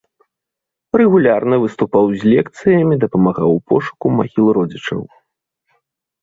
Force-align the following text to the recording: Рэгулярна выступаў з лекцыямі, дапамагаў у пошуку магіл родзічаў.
Рэгулярна 1.01 1.55
выступаў 1.63 2.05
з 2.23 2.31
лекцыямі, 2.31 2.95
дапамагаў 3.05 3.49
у 3.59 3.61
пошуку 3.73 4.05
магіл 4.17 4.45
родзічаў. 4.61 5.01